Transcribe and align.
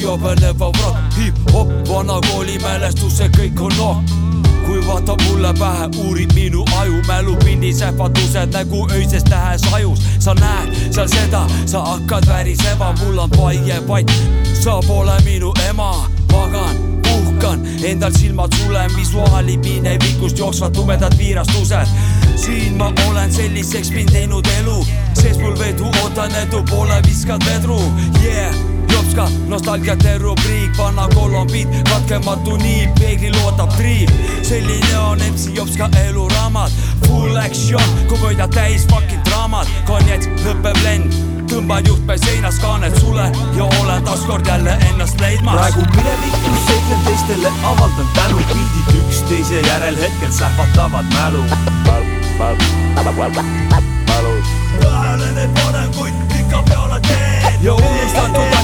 jobeleva 0.00 0.72
vrakk 0.78 1.18
hip-hop, 1.18 1.74
vana 1.88 2.20
kooli 2.30 2.58
mälestus, 2.62 3.18
see 3.18 3.30
kõik 3.36 3.66
on 3.68 3.78
nokk 3.78 4.18
kui 4.68 4.86
vaatab 4.86 5.22
mulle 5.24 5.48
pähe, 5.56 5.86
uurib 6.04 6.32
minu 6.36 6.64
aju, 6.76 7.00
mälupildis 7.06 7.80
ähvardused 7.82 8.52
nägu 8.52 8.84
öisest 8.92 9.30
tähes 9.30 9.64
ajus. 9.72 10.02
sa 10.18 10.34
näed 10.34 10.92
seal 10.92 11.08
seda, 11.08 11.46
sa 11.66 11.80
hakkad 11.84 12.28
värisema, 12.28 12.92
mul 13.00 13.18
on 13.18 13.30
paie 13.30 13.80
patt, 13.88 14.12
sa 14.60 14.80
pole 14.86 15.16
minu 15.24 15.52
ema, 15.68 15.90
pagan 16.28 16.76
puhkan, 17.02 17.64
endal 17.82 18.12
silmad 18.12 18.52
sulen, 18.60 18.90
visuaali 18.96 19.56
minevikust 19.56 20.38
jooksvad 20.38 20.72
tumedad 20.72 21.18
viirastused. 21.18 21.88
siin 22.36 22.76
ma 22.76 22.92
olen 23.08 23.32
selliseks 23.32 23.90
mind 23.90 24.12
teinud 24.12 24.46
elu, 24.60 24.86
sees 25.14 25.38
mul 25.38 25.58
vedu 25.58 25.88
ootan 26.02 26.34
edu, 26.44 26.62
pole 26.70 27.02
viskad 27.06 27.44
vedru, 27.44 27.80
yeah 28.24 28.77
Jopska, 29.08 29.28
nostalgiate 29.46 30.18
rubriik, 30.18 30.76
vana 30.78 31.08
kolombiit, 31.14 31.68
katkematu 31.88 32.56
nii, 32.56 32.88
peeglil 32.98 33.34
ootab 33.44 33.70
triip. 33.76 34.10
selline 34.42 34.98
on 34.98 35.18
MC 35.18 35.56
Jopska 35.56 35.88
eluraamat, 36.06 36.72
full 37.06 37.36
action, 37.36 37.82
komöödia 38.06 38.48
täis 38.48 38.86
fucking 38.86 39.24
draamat, 39.24 39.68
konjats, 39.86 40.28
lõpeb 40.44 40.82
lend 40.84 41.16
tõmban 41.48 41.88
juhtme 41.88 42.18
seinas 42.18 42.58
kaanet 42.60 43.00
sule 43.00 43.32
ja 43.56 43.64
olen 43.80 44.04
taaskord 44.04 44.46
jälle 44.46 44.76
ennast 44.90 45.20
leidmas. 45.20 45.54
praegu 45.54 45.80
minevikus 45.96 46.66
seiklen 46.66 47.00
teistele, 47.04 47.52
avaldan 47.64 48.08
tänu, 48.14 48.36
pildid 48.52 49.00
üksteise 49.00 49.60
järel 49.60 49.96
hetkel 49.96 50.32
sähvatavad 50.32 51.04
mälu. 51.14 51.44
mälus. 54.08 54.46
tähelened 54.80 55.50
varenguid 55.64 56.14
ikka 56.40 56.62
peale 56.62 57.00
teen. 57.00 57.54
ja 57.62 57.74
unustatud 57.74 58.57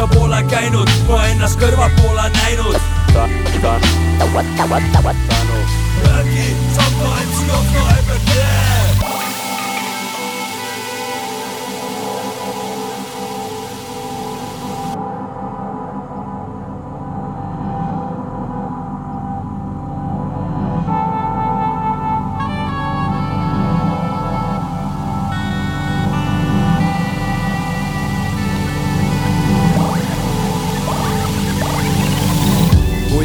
ja 0.00 0.06
pole 0.06 0.42
käinud, 0.50 0.90
ma 1.08 1.26
ennast 1.26 1.60
kõrvalt 1.60 1.96
pole 2.02 2.28
näinud. 2.36 2.76
äkki 6.20 6.65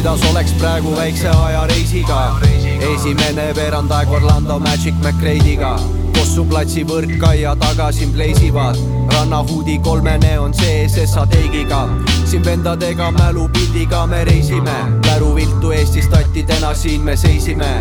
kuidas 0.02 0.22
oleks 0.30 0.52
praegu 0.58 0.96
väikse 0.96 1.28
aja 1.28 1.66
reisiga 1.66 2.40
esimene 2.94 3.52
veerandaeg 3.54 4.10
Orlando 4.10 4.58
Magic 4.58 4.94
McRae'iga 4.98 5.76
Kossu 6.16 6.42
platsi 6.44 6.82
võrkaia 6.82 7.52
taga 7.60 7.86
siin 7.94 8.10
pleisivad. 8.10 8.80
Rannahuudi 9.14 9.78
kolme 9.78 10.16
neon 10.18 10.54
sees 10.58 10.98
SA 11.06 11.22
teigiga. 11.30 11.84
Siin 12.26 12.42
vendadega 12.44 13.12
mälupildiga 13.14 14.02
me 14.10 14.24
reisime. 14.26 14.74
Märuviltu 15.06 15.70
Eestis 15.70 16.10
tattidena 16.10 16.74
siin 16.74 17.06
me 17.06 17.16
seisime. 17.16 17.72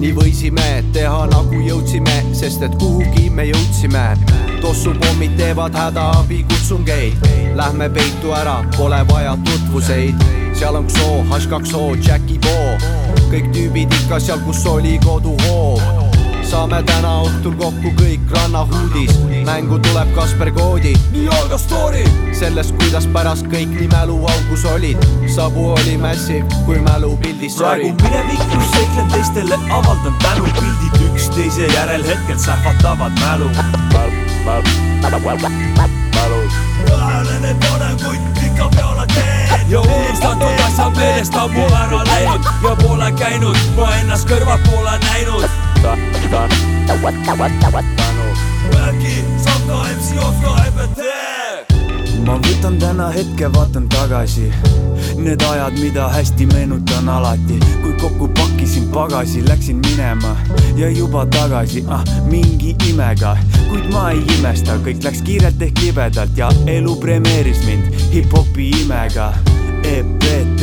Nii 0.00 0.12
võisime 0.16 0.68
teha 0.96 1.26
nagu 1.30 1.60
jõudsime, 1.60 2.22
sest 2.32 2.64
et 2.64 2.78
kuhugi 2.80 3.28
me 3.30 3.50
jõudsime. 3.52 4.06
tossupommid 4.60 5.36
teevad 5.36 5.76
hädaabikutsungeid, 5.76 7.26
lähme 7.54 7.90
peitu 7.90 8.32
ära, 8.32 8.62
pole 8.78 9.04
vaja 9.08 9.36
tutvuseid. 9.44 10.41
Seal 10.54 10.76
on 10.76 10.86
Xo, 10.88 11.22
H2O, 11.30 11.96
Jackie 12.06 12.38
Bo, 12.38 12.56
kõik 13.32 13.52
tüübid 13.54 13.92
ikka 14.02 14.20
seal, 14.20 14.40
kus 14.46 14.66
oli 14.66 14.98
koduhoov 15.04 16.02
saame 16.52 16.82
täna 16.84 17.10
õhtul 17.24 17.54
kokku 17.56 17.90
kõik 17.96 18.32
rannahuudis, 18.34 19.12
mängu 19.46 19.78
tuleb 19.86 20.10
Kasper 20.16 20.50
Koodi. 20.52 20.92
nii 21.14 21.28
algas 21.38 21.62
story. 21.64 22.02
sellest, 22.36 22.74
kuidas 22.76 23.06
pärast 23.14 23.46
kõik 23.52 23.72
nii 23.78 23.88
mäluaugus 23.92 24.64
olid, 24.74 25.00
Sabu 25.34 25.70
oli 25.72 25.96
massive, 25.96 26.44
kui 26.66 26.78
mälupildis 26.78 27.56
praegu 27.56 27.88
sari. 27.88 28.02
minevikus 28.02 28.68
seiklen 28.74 29.08
teistele, 29.14 29.58
avaldan 29.70 30.18
tänu, 30.22 30.44
pildid 30.60 31.00
üksteise 31.08 31.72
järel 31.72 32.04
hetkel 32.04 32.38
sähvatavad 32.38 33.12
mälu. 33.24 33.48
varenguid 37.70 38.31
ikka 38.31 38.31
peale 38.31 38.31
teen. 38.31 38.31
ja 38.31 38.31
unustatud 38.31 38.31
meelest 41.22 41.36
ammu 41.36 41.66
ära 41.66 42.02
läinud 42.04 42.44
ja 42.64 42.76
pole 42.76 43.10
käinud, 43.14 43.58
ma 43.76 43.90
ennast 44.00 44.26
kõrvalt 44.26 44.62
pole 44.66 44.94
näinud. 45.06 45.44
äkki 48.88 49.22
saab 49.44 49.62
ka 49.68 49.76
MC 49.92 50.16
Jopska 50.16 50.64
EPT. 50.66 51.00
ma 52.26 52.38
võtan 52.42 52.78
täna 52.78 53.10
hetke, 53.14 53.52
vaatan 53.52 53.88
tagasi 53.88 54.50
Need 55.16 55.42
ajad, 55.42 55.78
mida 55.78 56.08
hästi 56.08 56.46
meenutan 56.46 57.08
alati 57.08 57.58
kui 57.82 57.92
kokku 58.00 58.28
pakkisin 58.28 58.88
pagasi, 58.90 59.42
läksin 59.48 59.76
minema 59.76 60.36
ja 60.76 60.90
juba 60.90 61.26
tagasi, 61.26 61.84
ah 61.88 62.02
mingi 62.26 62.76
imega 62.88 63.36
kuid 63.68 63.90
ma 63.92 64.10
ei 64.10 64.22
imesta, 64.38 64.78
kõik 64.82 65.04
läks 65.04 65.22
kiirelt 65.22 65.62
ehk 65.62 65.78
libedalt 65.86 66.36
ja 66.36 66.50
elu 66.66 66.96
premeeris 66.96 67.62
mind 67.66 67.90
hip-hopi 68.14 68.70
imega 68.82 69.32
EPT 69.84 70.62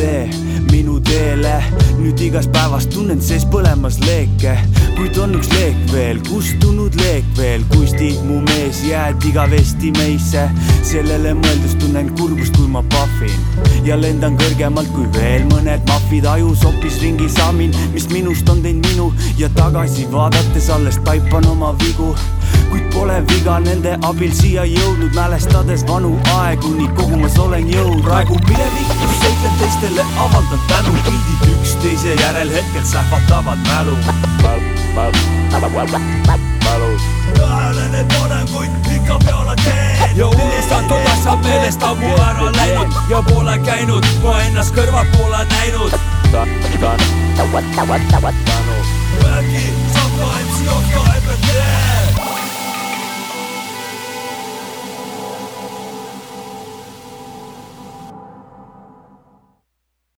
minu 0.72 1.00
teele, 1.04 1.56
nüüd 2.00 2.20
igast 2.24 2.52
päevast 2.54 2.92
tunnen 2.94 3.22
sees 3.24 3.46
põlemas 3.52 4.00
leeke, 4.04 4.56
kuid 4.98 5.18
on 5.22 5.36
üks 5.40 5.50
leek 5.54 5.80
veel, 5.94 6.22
kustunud 6.30 6.96
leek 7.02 7.28
veel, 7.38 7.66
Kusti, 7.74 8.14
mu 8.28 8.42
mees, 8.46 8.84
jääd 8.88 9.26
igavesti 9.30 9.94
meisse, 9.98 10.48
sellele 10.88 11.34
mõeldes 11.38 11.76
tunnen 11.82 12.14
kurbust, 12.20 12.56
kui 12.58 12.70
ma 12.72 12.84
pahvin 12.94 13.70
ja 13.88 13.98
lendan 13.98 14.38
kõrgemalt 14.40 14.90
kui 14.94 15.08
veel 15.16 15.46
mõned 15.50 15.86
mahvid 15.90 16.28
ajus 16.30 16.64
hoopis 16.68 17.00
ringi 17.04 17.30
saamin, 17.32 17.74
mis 17.94 18.10
minust 18.14 18.50
on 18.50 18.62
teinud 18.66 18.86
minu. 18.90 19.08
Ja 19.40 19.50
tagasi 19.56 20.08
vaadates 20.12 20.70
alles 20.74 21.00
taipan 21.08 21.48
oma 21.50 21.74
vigu. 21.84 22.12
Kuid 22.70 22.86
pole 22.94 23.18
viga 23.32 23.58
nende 23.64 23.96
abil 24.06 24.34
siia 24.36 24.68
jõudnud, 24.70 25.16
mälestades 25.16 25.88
vanu 25.90 26.16
aegu, 26.38 26.76
nii 26.78 26.94
kogumas 27.00 27.40
olen 27.40 27.72
jõud. 27.72 28.04
praegu 28.06 28.38
minevikus 28.48 28.89
seiklen 28.89 28.89
teistele, 29.80 30.06
avaldan 30.18 30.60
tänu, 30.68 30.98
pildid 31.04 31.54
üksteise 31.54 32.14
järel 32.14 32.50
hetkel 32.54 32.86
sähvatavad 32.86 33.58
mälu. 33.58 33.98
tähelened 37.38 38.14
varenguid 38.20 38.72
ikka 38.96 39.20
peale 39.26 39.56
teen. 39.56 40.18
ja 40.18 40.28
unustatud 40.28 41.08
asjad 41.14 41.44
meelest 41.44 41.84
ammu 41.84 42.16
ära 42.16 42.52
läinud 42.56 42.94
ja 43.10 43.22
pole 43.22 43.58
käinud, 43.58 44.06
ma 44.24 44.40
ennast 44.42 44.76
kõrvalt 44.76 45.18
pole 45.18 45.46
näinud. 45.50 45.94
äkki 49.38 49.74
saab 49.94 50.12
ka 50.20 50.28
MC 50.44 50.66
Jopska 50.66 51.16
EPT. 51.16 52.09